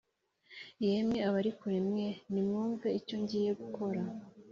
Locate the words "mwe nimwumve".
1.89-2.87